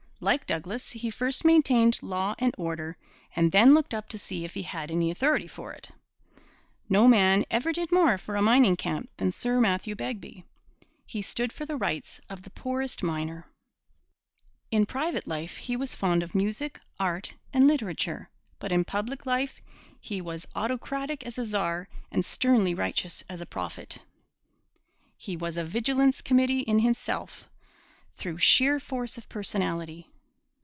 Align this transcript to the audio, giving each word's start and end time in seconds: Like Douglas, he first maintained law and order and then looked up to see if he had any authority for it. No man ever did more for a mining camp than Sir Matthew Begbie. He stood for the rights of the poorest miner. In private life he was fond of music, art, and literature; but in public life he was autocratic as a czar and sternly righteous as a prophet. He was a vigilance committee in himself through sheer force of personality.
Like 0.23 0.45
Douglas, 0.45 0.91
he 0.91 1.09
first 1.09 1.43
maintained 1.43 2.03
law 2.03 2.35
and 2.37 2.53
order 2.55 2.95
and 3.35 3.51
then 3.51 3.73
looked 3.73 3.91
up 3.91 4.07
to 4.09 4.19
see 4.19 4.45
if 4.45 4.53
he 4.53 4.61
had 4.61 4.91
any 4.91 5.09
authority 5.09 5.47
for 5.47 5.73
it. 5.73 5.89
No 6.87 7.07
man 7.07 7.43
ever 7.49 7.73
did 7.73 7.91
more 7.91 8.19
for 8.19 8.35
a 8.35 8.41
mining 8.43 8.75
camp 8.75 9.09
than 9.17 9.31
Sir 9.31 9.59
Matthew 9.59 9.95
Begbie. 9.95 10.45
He 11.07 11.23
stood 11.23 11.51
for 11.51 11.65
the 11.65 11.75
rights 11.75 12.21
of 12.29 12.43
the 12.43 12.51
poorest 12.51 13.01
miner. 13.01 13.47
In 14.69 14.85
private 14.85 15.25
life 15.25 15.57
he 15.57 15.75
was 15.75 15.95
fond 15.95 16.21
of 16.21 16.35
music, 16.35 16.79
art, 16.99 17.33
and 17.51 17.67
literature; 17.67 18.29
but 18.59 18.71
in 18.71 18.83
public 18.85 19.25
life 19.25 19.59
he 19.99 20.21
was 20.21 20.45
autocratic 20.53 21.25
as 21.25 21.39
a 21.39 21.45
czar 21.47 21.89
and 22.11 22.23
sternly 22.23 22.75
righteous 22.75 23.23
as 23.27 23.41
a 23.41 23.47
prophet. 23.47 23.97
He 25.17 25.35
was 25.35 25.57
a 25.57 25.63
vigilance 25.65 26.21
committee 26.21 26.59
in 26.59 26.77
himself 26.77 27.47
through 28.17 28.37
sheer 28.37 28.79
force 28.79 29.17
of 29.17 29.27
personality. 29.27 30.07